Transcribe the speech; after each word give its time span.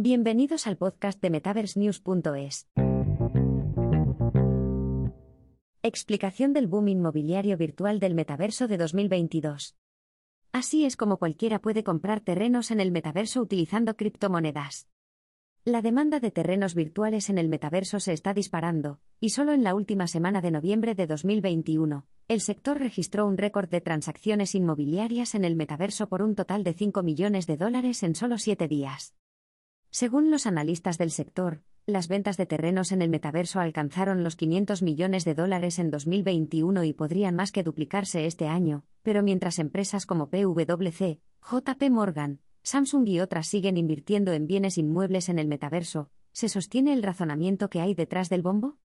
Bienvenidos 0.00 0.68
al 0.68 0.76
podcast 0.76 1.20
de 1.20 1.28
MetaverseNews.es. 1.28 2.68
Explicación 5.82 6.52
del 6.52 6.68
boom 6.68 6.86
inmobiliario 6.86 7.56
virtual 7.56 7.98
del 7.98 8.14
metaverso 8.14 8.68
de 8.68 8.76
2022. 8.76 9.74
Así 10.52 10.84
es 10.84 10.96
como 10.96 11.16
cualquiera 11.16 11.58
puede 11.58 11.82
comprar 11.82 12.20
terrenos 12.20 12.70
en 12.70 12.78
el 12.78 12.92
metaverso 12.92 13.42
utilizando 13.42 13.96
criptomonedas. 13.96 14.86
La 15.64 15.82
demanda 15.82 16.20
de 16.20 16.30
terrenos 16.30 16.76
virtuales 16.76 17.28
en 17.28 17.36
el 17.36 17.48
metaverso 17.48 17.98
se 17.98 18.12
está 18.12 18.34
disparando, 18.34 19.00
y 19.18 19.30
solo 19.30 19.52
en 19.52 19.64
la 19.64 19.74
última 19.74 20.06
semana 20.06 20.40
de 20.40 20.52
noviembre 20.52 20.94
de 20.94 21.08
2021, 21.08 22.06
el 22.28 22.40
sector 22.40 22.78
registró 22.78 23.26
un 23.26 23.36
récord 23.36 23.68
de 23.68 23.80
transacciones 23.80 24.54
inmobiliarias 24.54 25.34
en 25.34 25.44
el 25.44 25.56
metaverso 25.56 26.08
por 26.08 26.22
un 26.22 26.36
total 26.36 26.62
de 26.62 26.74
5 26.74 27.02
millones 27.02 27.48
de 27.48 27.56
dólares 27.56 28.04
en 28.04 28.14
solo 28.14 28.38
7 28.38 28.68
días. 28.68 29.17
Según 29.90 30.30
los 30.30 30.46
analistas 30.46 30.98
del 30.98 31.10
sector, 31.10 31.62
las 31.86 32.08
ventas 32.08 32.36
de 32.36 32.44
terrenos 32.44 32.92
en 32.92 33.00
el 33.00 33.08
metaverso 33.08 33.60
alcanzaron 33.60 34.22
los 34.22 34.36
500 34.36 34.82
millones 34.82 35.24
de 35.24 35.34
dólares 35.34 35.78
en 35.78 35.90
2021 35.90 36.84
y 36.84 36.92
podrían 36.92 37.34
más 37.34 37.50
que 37.50 37.62
duplicarse 37.62 38.26
este 38.26 38.46
año, 38.46 38.84
pero 39.02 39.22
mientras 39.22 39.58
empresas 39.58 40.04
como 40.04 40.28
PwC, 40.28 41.20
JP 41.50 41.90
Morgan, 41.90 42.40
Samsung 42.62 43.08
y 43.08 43.20
otras 43.20 43.46
siguen 43.46 43.78
invirtiendo 43.78 44.34
en 44.34 44.46
bienes 44.46 44.76
inmuebles 44.76 45.30
en 45.30 45.38
el 45.38 45.48
metaverso, 45.48 46.10
¿se 46.32 46.50
sostiene 46.50 46.92
el 46.92 47.02
razonamiento 47.02 47.70
que 47.70 47.80
hay 47.80 47.94
detrás 47.94 48.28
del 48.28 48.42
bombo? 48.42 48.76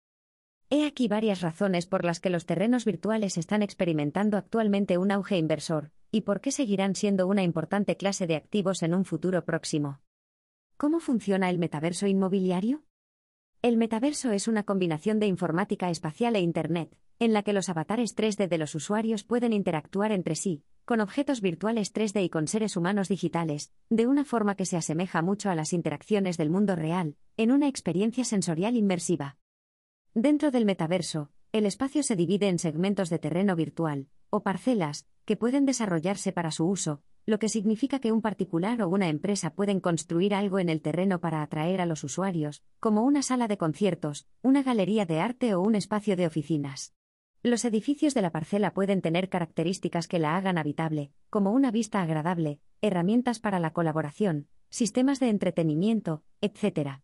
He 0.71 0.87
aquí 0.87 1.09
varias 1.09 1.41
razones 1.41 1.87
por 1.87 2.05
las 2.05 2.21
que 2.21 2.31
los 2.31 2.47
terrenos 2.47 2.85
virtuales 2.85 3.37
están 3.37 3.63
experimentando 3.63 4.37
actualmente 4.37 4.97
un 4.97 5.11
auge 5.11 5.37
inversor, 5.37 5.91
y 6.13 6.21
por 6.21 6.41
qué 6.41 6.53
seguirán 6.53 6.95
siendo 6.95 7.27
una 7.27 7.43
importante 7.43 7.97
clase 7.97 8.29
de 8.29 8.37
activos 8.37 8.85
en 8.85 8.95
un 8.95 9.05
futuro 9.05 9.45
próximo. 9.45 9.99
¿Cómo 10.83 10.99
funciona 10.99 11.49
el 11.49 11.61
metaverso 11.61 12.09
inmobiliario? 12.09 12.83
El 13.63 13.77
metaverso 13.77 14.33
es 14.33 14.49
una 14.49 14.65
combinación 14.65 15.21
de 15.21 15.29
informática 15.29 15.91
espacial 15.91 16.35
e 16.35 16.41
Internet, 16.41 16.99
en 17.21 17.33
la 17.33 17.45
que 17.45 17.53
los 17.53 17.69
avatares 17.69 18.17
3D 18.17 18.49
de 18.49 18.59
los 18.59 18.75
usuarios 18.75 19.23
pueden 19.23 19.53
interactuar 19.53 20.11
entre 20.11 20.35
sí, 20.35 20.65
con 20.85 21.01
objetos 21.01 21.41
virtuales 21.41 21.95
3D 21.95 22.25
y 22.25 22.29
con 22.31 22.49
seres 22.49 22.77
humanos 22.77 23.07
digitales, 23.07 23.71
de 23.91 24.09
una 24.09 24.25
forma 24.25 24.57
que 24.57 24.67
se 24.67 24.77
asemeja 24.77 25.23
mucho 25.23 25.51
a 25.51 25.55
las 25.55 25.73
interacciones 25.73 26.37
del 26.37 26.51
mundo 26.51 26.75
real, 26.75 27.15
en 27.37 27.53
una 27.53 27.69
experiencia 27.69 28.25
sensorial 28.25 28.75
inmersiva. 28.75 29.37
Dentro 30.15 30.51
del 30.51 30.65
metaverso, 30.65 31.31
el 31.53 31.65
espacio 31.65 32.03
se 32.03 32.17
divide 32.17 32.49
en 32.49 32.59
segmentos 32.59 33.09
de 33.09 33.21
terreno 33.21 33.55
virtual, 33.55 34.09
o 34.31 34.43
parcelas, 34.43 35.07
que 35.27 35.37
pueden 35.37 35.65
desarrollarse 35.65 36.33
para 36.33 36.51
su 36.51 36.67
uso, 36.67 37.05
lo 37.25 37.39
que 37.39 37.49
significa 37.49 38.01
que 38.01 38.13
un 38.13 38.21
particular 38.21 38.83
o 38.83 38.89
una 38.89 39.09
empresa 39.09 39.55
pueden 39.55 39.81
construir 39.81 40.35
algo 40.35 40.59
en 40.59 40.69
el 40.69 40.83
terreno 40.83 41.21
para 41.21 41.43
atraer 41.43 41.81
a 41.81 41.87
los 41.87 42.03
usuarios, 42.05 42.63
como 42.81 43.03
una 43.05 43.23
sala 43.23 43.49
de 43.49 43.59
conciertos, 43.59 44.27
una 44.43 44.63
galería 44.63 45.07
de 45.07 45.21
arte 45.21 45.55
o 45.55 45.61
un 45.61 45.75
espacio 45.75 46.17
de 46.17 46.27
oficinas. 46.27 46.95
Los 47.45 47.65
edificios 47.65 48.15
de 48.15 48.23
la 48.23 48.31
parcela 48.31 48.73
pueden 48.73 49.03
tener 49.03 49.29
características 49.29 50.07
que 50.07 50.19
la 50.19 50.37
hagan 50.37 50.59
habitable, 50.59 51.13
como 51.29 51.53
una 51.53 51.71
vista 51.71 52.01
agradable, 52.01 52.61
herramientas 52.81 53.41
para 53.41 53.59
la 53.59 53.73
colaboración, 53.73 54.49
sistemas 54.69 55.21
de 55.21 55.29
entretenimiento, 55.29 56.23
etc. 56.41 57.01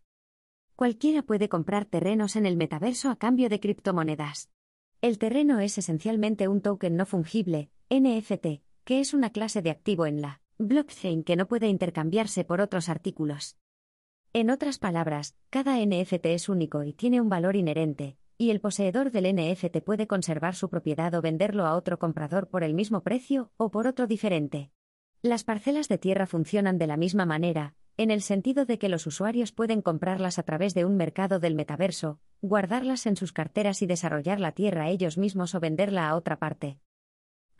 Cualquiera 0.75 1.23
puede 1.23 1.49
comprar 1.49 1.85
terrenos 1.85 2.35
en 2.35 2.45
el 2.45 2.55
metaverso 2.55 3.09
a 3.09 3.17
cambio 3.17 3.49
de 3.49 3.59
criptomonedas. 3.59 4.49
El 5.01 5.17
terreno 5.17 5.59
es 5.59 5.77
esencialmente 5.77 6.47
un 6.47 6.61
token 6.61 6.95
no 6.95 7.05
fungible, 7.05 7.69
NFT, 7.89 8.61
que 8.83 8.99
es 8.99 9.13
una 9.13 9.31
clase 9.31 9.61
de 9.61 9.69
activo 9.69 10.05
en 10.05 10.21
la 10.21 10.41
blockchain 10.57 11.23
que 11.23 11.35
no 11.35 11.47
puede 11.47 11.67
intercambiarse 11.67 12.43
por 12.43 12.61
otros 12.61 12.89
artículos. 12.89 13.57
En 14.33 14.49
otras 14.49 14.77
palabras, 14.77 15.35
cada 15.49 15.77
NFT 15.77 16.25
es 16.27 16.49
único 16.49 16.83
y 16.83 16.93
tiene 16.93 17.21
un 17.21 17.29
valor 17.29 17.55
inherente, 17.55 18.17
y 18.37 18.51
el 18.51 18.61
poseedor 18.61 19.11
del 19.11 19.35
NFT 19.35 19.79
puede 19.79 20.05
conservar 20.05 20.55
su 20.55 20.69
propiedad 20.69 21.13
o 21.15 21.21
venderlo 21.21 21.65
a 21.65 21.75
otro 21.75 21.97
comprador 21.97 22.47
por 22.47 22.63
el 22.63 22.73
mismo 22.73 23.01
precio 23.01 23.51
o 23.57 23.71
por 23.71 23.87
otro 23.87 24.05
diferente. 24.05 24.71
Las 25.21 25.43
parcelas 25.43 25.87
de 25.87 25.97
tierra 25.97 26.25
funcionan 26.25 26.77
de 26.77 26.87
la 26.87 26.95
misma 26.95 27.25
manera, 27.25 27.75
en 27.97 28.11
el 28.11 28.21
sentido 28.21 28.65
de 28.65 28.79
que 28.79 28.87
los 28.87 29.05
usuarios 29.07 29.51
pueden 29.51 29.81
comprarlas 29.81 30.39
a 30.39 30.43
través 30.43 30.73
de 30.73 30.85
un 30.85 30.95
mercado 30.95 31.39
del 31.39 31.55
metaverso, 31.55 32.21
guardarlas 32.41 33.05
en 33.05 33.17
sus 33.17 33.33
carteras 33.33 33.81
y 33.81 33.87
desarrollar 33.87 34.39
la 34.39 34.53
tierra 34.53 34.89
ellos 34.89 35.17
mismos 35.17 35.53
o 35.55 35.59
venderla 35.59 36.07
a 36.07 36.15
otra 36.15 36.39
parte. 36.39 36.79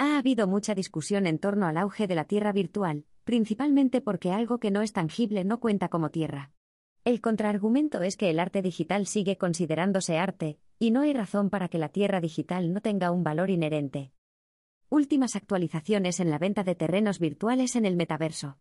Ha 0.02 0.18
habido 0.18 0.48
mucha 0.48 0.76
discusión 0.76 1.28
en 1.28 1.40
torno 1.40 1.68
al 1.68 1.76
auge 1.76 2.08
de 2.08 2.16
la 2.16 2.24
tierra 2.24 2.54
virtual, 2.54 3.04
principalmente 3.26 4.00
porque 4.00 4.32
algo 4.32 4.58
que 4.58 4.72
no 4.72 4.82
es 4.82 4.94
tangible 4.94 5.44
no 5.44 5.60
cuenta 5.60 5.90
como 5.90 6.10
tierra. 6.10 6.54
El 7.04 7.20
contraargumento 7.20 8.02
es 8.02 8.16
que 8.16 8.30
el 8.30 8.40
arte 8.40 8.62
digital 8.62 9.08
sigue 9.08 9.38
considerándose 9.38 10.18
arte, 10.18 10.58
y 10.80 10.92
no 10.92 11.02
hay 11.02 11.12
razón 11.12 11.50
para 11.50 11.68
que 11.68 11.80
la 11.80 11.90
tierra 11.90 12.22
digital 12.22 12.72
no 12.72 12.80
tenga 12.80 13.12
un 13.12 13.26
valor 13.26 13.50
inherente. 13.50 14.14
Últimas 14.88 15.36
actualizaciones 15.36 16.22
en 16.22 16.30
la 16.30 16.40
venta 16.40 16.64
de 16.64 16.76
terrenos 16.76 17.20
virtuales 17.20 17.76
en 17.76 17.86
el 17.86 17.98
metaverso. 17.98 18.58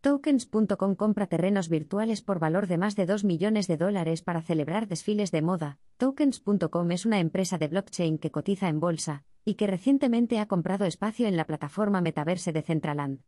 Tokens.com 0.00 0.96
compra 0.96 1.28
terrenos 1.28 1.68
virtuales 1.68 2.22
por 2.22 2.40
valor 2.40 2.66
de 2.66 2.78
más 2.78 2.96
de 2.96 3.06
2 3.06 3.22
millones 3.22 3.68
de 3.68 3.76
dólares 3.76 4.20
para 4.20 4.42
celebrar 4.42 4.88
desfiles 4.88 5.30
de 5.30 5.42
moda. 5.42 5.78
Tokens.com 5.96 6.90
es 6.90 7.06
una 7.06 7.20
empresa 7.20 7.56
de 7.56 7.68
blockchain 7.68 8.18
que 8.18 8.32
cotiza 8.32 8.68
en 8.68 8.80
bolsa 8.80 9.24
y 9.46 9.54
que 9.54 9.66
recientemente 9.66 10.38
ha 10.38 10.46
comprado 10.46 10.84
espacio 10.84 11.26
en 11.26 11.38
la 11.38 11.46
plataforma 11.46 12.02
Metaverse 12.02 12.52
de 12.52 12.60
Centraland. 12.60 13.20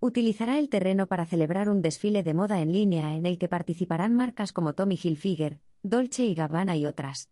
Utilizará 0.00 0.58
el 0.58 0.68
terreno 0.68 1.06
para 1.06 1.24
celebrar 1.24 1.70
un 1.70 1.80
desfile 1.80 2.22
de 2.22 2.34
moda 2.34 2.60
en 2.60 2.72
línea 2.72 3.16
en 3.16 3.24
el 3.24 3.38
que 3.38 3.48
participarán 3.48 4.14
marcas 4.14 4.52
como 4.52 4.74
Tommy 4.74 4.98
Hilfiger, 5.02 5.60
Dolce 5.82 6.26
y 6.26 6.34
Gabbana 6.34 6.76
y 6.76 6.84
otras 6.84 7.30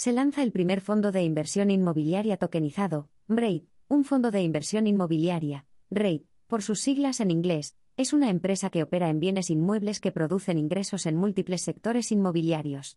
se 0.00 0.12
lanza 0.12 0.42
el 0.42 0.50
primer 0.50 0.80
fondo 0.80 1.12
de 1.12 1.22
inversión 1.24 1.70
inmobiliaria 1.70 2.38
tokenizado, 2.38 3.10
REIT, 3.28 3.68
un 3.86 4.04
fondo 4.04 4.30
de 4.30 4.40
inversión 4.40 4.86
inmobiliaria, 4.86 5.66
REIT, 5.90 6.24
por 6.46 6.62
sus 6.62 6.80
siglas 6.80 7.20
en 7.20 7.30
inglés, 7.30 7.76
es 7.98 8.14
una 8.14 8.30
empresa 8.30 8.70
que 8.70 8.82
opera 8.82 9.10
en 9.10 9.20
bienes 9.20 9.50
inmuebles 9.50 10.00
que 10.00 10.10
producen 10.10 10.56
ingresos 10.56 11.04
en 11.04 11.16
múltiples 11.16 11.60
sectores 11.60 12.12
inmobiliarios. 12.12 12.96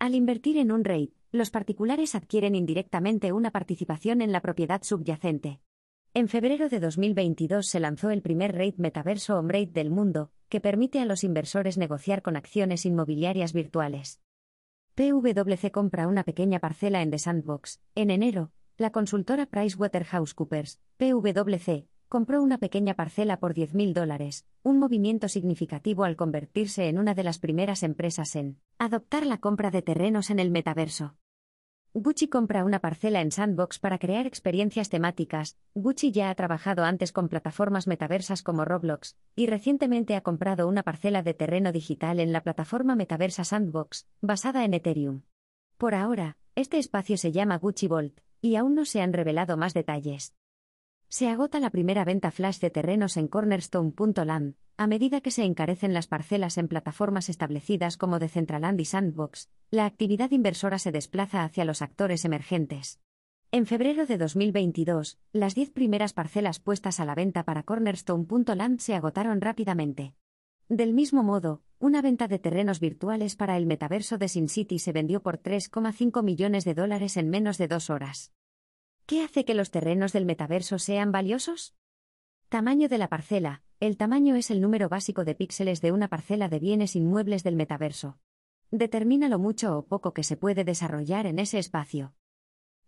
Al 0.00 0.16
invertir 0.16 0.58
en 0.58 0.72
un 0.72 0.82
REIT, 0.82 1.12
los 1.32 1.50
particulares 1.50 2.14
adquieren 2.14 2.54
indirectamente 2.54 3.32
una 3.32 3.50
participación 3.50 4.20
en 4.20 4.32
la 4.32 4.40
propiedad 4.40 4.82
subyacente. 4.82 5.60
En 6.12 6.28
febrero 6.28 6.68
de 6.68 6.80
2022 6.80 7.68
se 7.68 7.78
lanzó 7.78 8.10
el 8.10 8.20
primer 8.20 8.52
REIT 8.52 8.78
metaverso 8.78 9.38
o 9.38 9.42
REIT 9.42 9.72
del 9.72 9.90
mundo, 9.90 10.32
que 10.48 10.60
permite 10.60 10.98
a 10.98 11.04
los 11.04 11.22
inversores 11.22 11.78
negociar 11.78 12.22
con 12.22 12.36
acciones 12.36 12.84
inmobiliarias 12.84 13.52
virtuales. 13.52 14.20
PwC 14.96 15.70
compra 15.70 16.08
una 16.08 16.24
pequeña 16.24 16.58
parcela 16.58 17.00
en 17.00 17.12
The 17.12 17.20
Sandbox. 17.20 17.80
En 17.94 18.10
enero, 18.10 18.50
la 18.76 18.90
consultora 18.90 19.46
PricewaterhouseCoopers, 19.46 20.80
PwC, 20.96 21.86
compró 22.10 22.42
una 22.42 22.58
pequeña 22.58 22.94
parcela 22.94 23.38
por 23.38 23.54
10.000 23.54 23.92
dólares, 23.92 24.44
un 24.64 24.80
movimiento 24.80 25.28
significativo 25.28 26.02
al 26.02 26.16
convertirse 26.16 26.88
en 26.88 26.98
una 26.98 27.14
de 27.14 27.22
las 27.22 27.38
primeras 27.38 27.84
empresas 27.84 28.34
en 28.34 28.58
adoptar 28.78 29.24
la 29.24 29.38
compra 29.38 29.70
de 29.70 29.80
terrenos 29.80 30.30
en 30.30 30.40
el 30.40 30.50
metaverso. 30.50 31.14
Gucci 31.94 32.26
compra 32.26 32.64
una 32.64 32.80
parcela 32.80 33.20
en 33.20 33.30
Sandbox 33.30 33.78
para 33.78 33.98
crear 33.98 34.26
experiencias 34.26 34.88
temáticas. 34.88 35.56
Gucci 35.74 36.10
ya 36.10 36.30
ha 36.30 36.34
trabajado 36.34 36.82
antes 36.82 37.12
con 37.12 37.28
plataformas 37.28 37.86
metaversas 37.86 38.42
como 38.42 38.64
Roblox, 38.64 39.16
y 39.36 39.46
recientemente 39.46 40.16
ha 40.16 40.22
comprado 40.22 40.66
una 40.66 40.82
parcela 40.82 41.22
de 41.22 41.34
terreno 41.34 41.70
digital 41.70 42.18
en 42.18 42.32
la 42.32 42.42
plataforma 42.42 42.96
metaversa 42.96 43.44
Sandbox, 43.44 44.08
basada 44.20 44.64
en 44.64 44.74
Ethereum. 44.74 45.22
Por 45.78 45.94
ahora, 45.94 46.38
este 46.56 46.78
espacio 46.78 47.16
se 47.16 47.30
llama 47.30 47.58
Gucci 47.58 47.86
Vault, 47.86 48.18
y 48.40 48.56
aún 48.56 48.74
no 48.74 48.84
se 48.84 49.00
han 49.00 49.12
revelado 49.12 49.56
más 49.56 49.74
detalles. 49.74 50.34
Se 51.12 51.28
agota 51.28 51.58
la 51.58 51.70
primera 51.70 52.04
venta 52.04 52.30
flash 52.30 52.60
de 52.60 52.70
terrenos 52.70 53.16
en 53.16 53.26
cornerstone.land, 53.26 54.54
a 54.76 54.86
medida 54.86 55.20
que 55.20 55.32
se 55.32 55.42
encarecen 55.42 55.92
las 55.92 56.06
parcelas 56.06 56.56
en 56.56 56.68
plataformas 56.68 57.28
establecidas 57.28 57.96
como 57.96 58.20
Decentraland 58.20 58.80
y 58.80 58.84
Sandbox, 58.84 59.50
la 59.72 59.86
actividad 59.86 60.30
inversora 60.30 60.78
se 60.78 60.92
desplaza 60.92 61.42
hacia 61.42 61.64
los 61.64 61.82
actores 61.82 62.24
emergentes. 62.24 63.00
En 63.50 63.66
febrero 63.66 64.06
de 64.06 64.18
2022, 64.18 65.18
las 65.32 65.56
10 65.56 65.72
primeras 65.72 66.12
parcelas 66.12 66.60
puestas 66.60 67.00
a 67.00 67.04
la 67.04 67.16
venta 67.16 67.44
para 67.44 67.64
cornerstone.land 67.64 68.78
se 68.78 68.94
agotaron 68.94 69.40
rápidamente. 69.40 70.14
Del 70.68 70.94
mismo 70.94 71.24
modo, 71.24 71.60
una 71.80 72.02
venta 72.02 72.28
de 72.28 72.38
terrenos 72.38 72.78
virtuales 72.78 73.34
para 73.34 73.56
el 73.56 73.66
metaverso 73.66 74.16
de 74.16 74.28
Sin 74.28 74.48
City 74.48 74.78
se 74.78 74.92
vendió 74.92 75.24
por 75.24 75.42
3,5 75.42 76.22
millones 76.22 76.64
de 76.64 76.74
dólares 76.74 77.16
en 77.16 77.30
menos 77.30 77.58
de 77.58 77.66
dos 77.66 77.90
horas. 77.90 78.32
¿Qué 79.10 79.24
hace 79.24 79.44
que 79.44 79.54
los 79.54 79.72
terrenos 79.72 80.12
del 80.12 80.24
metaverso 80.24 80.78
sean 80.78 81.10
valiosos? 81.10 81.74
Tamaño 82.48 82.88
de 82.88 82.96
la 82.96 83.08
parcela. 83.08 83.64
El 83.80 83.96
tamaño 83.96 84.36
es 84.36 84.52
el 84.52 84.60
número 84.60 84.88
básico 84.88 85.24
de 85.24 85.34
píxeles 85.34 85.80
de 85.80 85.90
una 85.90 86.06
parcela 86.06 86.48
de 86.48 86.60
bienes 86.60 86.94
inmuebles 86.94 87.42
del 87.42 87.56
metaverso. 87.56 88.20
Determina 88.70 89.28
lo 89.28 89.40
mucho 89.40 89.76
o 89.76 89.84
poco 89.84 90.14
que 90.14 90.22
se 90.22 90.36
puede 90.36 90.62
desarrollar 90.62 91.26
en 91.26 91.40
ese 91.40 91.58
espacio. 91.58 92.14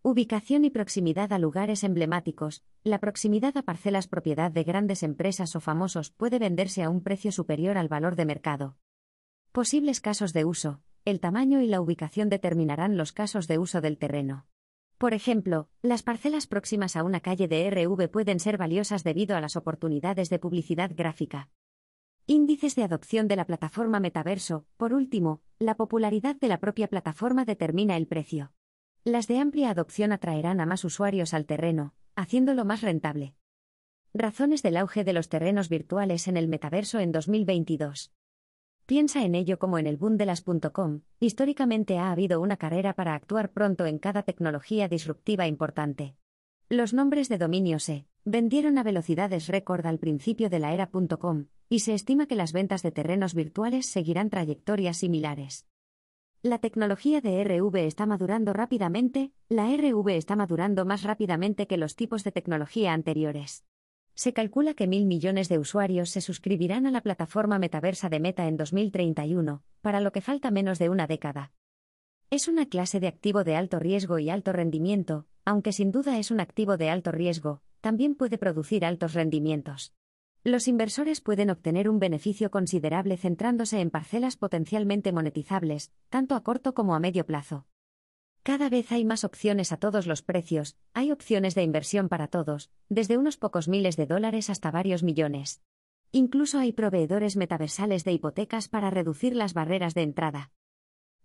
Ubicación 0.02 0.64
y 0.64 0.70
proximidad 0.70 1.32
a 1.32 1.40
lugares 1.40 1.82
emblemáticos. 1.82 2.62
La 2.84 3.00
proximidad 3.00 3.56
a 3.56 3.62
parcelas 3.62 4.06
propiedad 4.06 4.52
de 4.52 4.62
grandes 4.62 5.02
empresas 5.02 5.56
o 5.56 5.60
famosos 5.60 6.12
puede 6.12 6.38
venderse 6.38 6.84
a 6.84 6.88
un 6.88 7.02
precio 7.02 7.32
superior 7.32 7.76
al 7.76 7.88
valor 7.88 8.14
de 8.14 8.26
mercado. 8.26 8.76
Posibles 9.50 10.00
casos 10.00 10.32
de 10.32 10.44
uso. 10.44 10.82
El 11.04 11.18
tamaño 11.18 11.60
y 11.60 11.66
la 11.66 11.80
ubicación 11.80 12.28
determinarán 12.28 12.96
los 12.96 13.10
casos 13.10 13.48
de 13.48 13.58
uso 13.58 13.80
del 13.80 13.98
terreno. 13.98 14.46
Por 15.02 15.14
ejemplo, 15.14 15.68
las 15.82 16.04
parcelas 16.04 16.46
próximas 16.46 16.94
a 16.94 17.02
una 17.02 17.18
calle 17.18 17.48
de 17.48 17.68
RV 17.68 18.08
pueden 18.08 18.38
ser 18.38 18.56
valiosas 18.56 19.02
debido 19.02 19.36
a 19.36 19.40
las 19.40 19.56
oportunidades 19.56 20.30
de 20.30 20.38
publicidad 20.38 20.92
gráfica. 20.94 21.50
Índices 22.28 22.76
de 22.76 22.84
adopción 22.84 23.26
de 23.26 23.34
la 23.34 23.44
plataforma 23.44 23.98
Metaverso. 23.98 24.64
Por 24.76 24.94
último, 24.94 25.40
la 25.58 25.76
popularidad 25.76 26.36
de 26.36 26.46
la 26.46 26.60
propia 26.60 26.86
plataforma 26.86 27.44
determina 27.44 27.96
el 27.96 28.06
precio. 28.06 28.52
Las 29.02 29.26
de 29.26 29.38
amplia 29.38 29.70
adopción 29.70 30.12
atraerán 30.12 30.60
a 30.60 30.66
más 30.66 30.84
usuarios 30.84 31.34
al 31.34 31.46
terreno, 31.46 31.94
haciéndolo 32.14 32.64
más 32.64 32.80
rentable. 32.80 33.34
Razones 34.14 34.62
del 34.62 34.76
auge 34.76 35.02
de 35.02 35.14
los 35.14 35.28
terrenos 35.28 35.68
virtuales 35.68 36.28
en 36.28 36.36
el 36.36 36.46
metaverso 36.46 37.00
en 37.00 37.10
2022. 37.10 38.12
Piensa 38.86 39.24
en 39.24 39.34
ello 39.34 39.58
como 39.58 39.78
en 39.78 39.86
el 39.86 39.96
boom 39.96 40.16
de 40.16 40.26
las 40.26 40.42
.com. 40.42 41.02
Históricamente 41.20 41.98
ha 41.98 42.10
habido 42.10 42.40
una 42.40 42.56
carrera 42.56 42.94
para 42.94 43.14
actuar 43.14 43.52
pronto 43.52 43.86
en 43.86 43.98
cada 43.98 44.22
tecnología 44.24 44.88
disruptiva 44.88 45.46
importante. 45.46 46.16
Los 46.68 46.92
nombres 46.92 47.28
de 47.28 47.38
dominio 47.38 47.78
se 47.78 48.06
vendieron 48.24 48.78
a 48.78 48.82
velocidades 48.82 49.46
récord 49.46 49.86
al 49.86 49.98
principio 49.98 50.50
de 50.50 50.58
la 50.58 50.72
era 50.72 50.90
.com, 50.90 51.46
y 51.68 51.80
se 51.80 51.94
estima 51.94 52.26
que 52.26 52.34
las 52.34 52.52
ventas 52.52 52.82
de 52.82 52.90
terrenos 52.90 53.34
virtuales 53.34 53.86
seguirán 53.86 54.30
trayectorias 54.30 54.96
similares. 54.96 55.66
La 56.42 56.58
tecnología 56.58 57.20
de 57.20 57.44
RV 57.44 57.76
está 57.86 58.04
madurando 58.04 58.52
rápidamente, 58.52 59.32
la 59.48 59.68
RV 59.76 60.08
está 60.16 60.34
madurando 60.34 60.84
más 60.84 61.04
rápidamente 61.04 61.68
que 61.68 61.76
los 61.76 61.94
tipos 61.94 62.24
de 62.24 62.32
tecnología 62.32 62.92
anteriores. 62.92 63.64
Se 64.14 64.32
calcula 64.32 64.74
que 64.74 64.86
mil 64.86 65.06
millones 65.06 65.48
de 65.48 65.58
usuarios 65.58 66.10
se 66.10 66.20
suscribirán 66.20 66.86
a 66.86 66.90
la 66.90 67.00
plataforma 67.00 67.58
metaversa 67.58 68.08
de 68.08 68.20
Meta 68.20 68.46
en 68.46 68.56
2031, 68.56 69.62
para 69.80 70.00
lo 70.00 70.12
que 70.12 70.20
falta 70.20 70.50
menos 70.50 70.78
de 70.78 70.88
una 70.88 71.06
década. 71.06 71.52
Es 72.30 72.48
una 72.48 72.66
clase 72.66 73.00
de 73.00 73.08
activo 73.08 73.44
de 73.44 73.56
alto 73.56 73.78
riesgo 73.78 74.18
y 74.18 74.30
alto 74.30 74.52
rendimiento, 74.52 75.26
aunque 75.44 75.72
sin 75.72 75.90
duda 75.90 76.18
es 76.18 76.30
un 76.30 76.40
activo 76.40 76.76
de 76.76 76.90
alto 76.90 77.10
riesgo, 77.12 77.62
también 77.80 78.14
puede 78.14 78.38
producir 78.38 78.84
altos 78.84 79.14
rendimientos. 79.14 79.92
Los 80.44 80.66
inversores 80.66 81.20
pueden 81.20 81.50
obtener 81.50 81.88
un 81.88 81.98
beneficio 81.98 82.50
considerable 82.50 83.16
centrándose 83.16 83.80
en 83.80 83.90
parcelas 83.90 84.36
potencialmente 84.36 85.12
monetizables, 85.12 85.92
tanto 86.08 86.34
a 86.34 86.42
corto 86.42 86.74
como 86.74 86.94
a 86.94 87.00
medio 87.00 87.26
plazo. 87.26 87.66
Cada 88.44 88.68
vez 88.68 88.90
hay 88.90 89.04
más 89.04 89.22
opciones 89.22 89.70
a 89.70 89.76
todos 89.76 90.08
los 90.08 90.22
precios, 90.22 90.76
hay 90.94 91.12
opciones 91.12 91.54
de 91.54 91.62
inversión 91.62 92.08
para 92.08 92.26
todos, 92.26 92.72
desde 92.88 93.16
unos 93.16 93.36
pocos 93.36 93.68
miles 93.68 93.96
de 93.96 94.06
dólares 94.06 94.50
hasta 94.50 94.72
varios 94.72 95.04
millones. 95.04 95.62
Incluso 96.10 96.58
hay 96.58 96.72
proveedores 96.72 97.36
metaversales 97.36 98.02
de 98.02 98.12
hipotecas 98.12 98.68
para 98.68 98.90
reducir 98.90 99.36
las 99.36 99.54
barreras 99.54 99.94
de 99.94 100.02
entrada. 100.02 100.50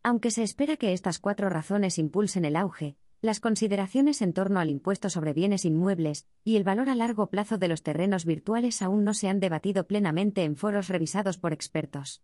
Aunque 0.04 0.30
se 0.30 0.44
espera 0.44 0.78
que 0.78 0.94
estas 0.94 1.18
cuatro 1.18 1.50
razones 1.50 1.98
impulsen 1.98 2.46
el 2.46 2.56
auge, 2.56 2.98
las 3.22 3.40
consideraciones 3.40 4.22
en 4.22 4.34
torno 4.34 4.60
al 4.60 4.70
impuesto 4.70 5.10
sobre 5.10 5.34
bienes 5.34 5.66
inmuebles 5.66 6.28
y 6.44 6.56
el 6.56 6.64
valor 6.64 6.88
a 6.88 6.96
largo 6.96 7.32
plazo 7.32 7.58
de 7.58 7.68
los 7.68 7.82
terrenos 7.82 8.26
virtuales 8.26 8.84
aún 8.84 9.04
no 9.04 9.16
se 9.16 9.28
han 9.28 9.40
debatido 9.40 9.88
plenamente 9.88 10.44
en 10.44 10.56
foros 10.56 10.88
revisados 10.88 11.40
por 11.40 11.52
expertos. 11.52 12.22